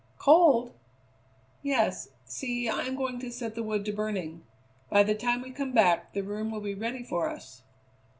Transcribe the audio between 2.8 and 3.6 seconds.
am going to set